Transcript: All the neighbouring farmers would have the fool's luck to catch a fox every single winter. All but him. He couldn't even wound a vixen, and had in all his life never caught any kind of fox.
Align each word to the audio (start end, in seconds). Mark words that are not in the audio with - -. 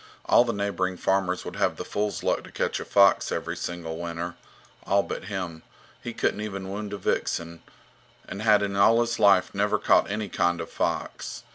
All 0.25 0.43
the 0.43 0.51
neighbouring 0.51 0.97
farmers 0.97 1.45
would 1.45 1.57
have 1.57 1.75
the 1.75 1.85
fool's 1.85 2.23
luck 2.23 2.43
to 2.45 2.51
catch 2.51 2.79
a 2.79 2.85
fox 2.85 3.31
every 3.31 3.55
single 3.55 3.99
winter. 3.99 4.33
All 4.87 5.03
but 5.03 5.25
him. 5.25 5.61
He 6.01 6.11
couldn't 6.11 6.41
even 6.41 6.69
wound 6.71 6.91
a 6.93 6.97
vixen, 6.97 7.61
and 8.27 8.41
had 8.41 8.63
in 8.63 8.75
all 8.75 9.01
his 9.01 9.19
life 9.19 9.53
never 9.53 9.77
caught 9.77 10.09
any 10.09 10.27
kind 10.27 10.59
of 10.59 10.71
fox. 10.71 11.43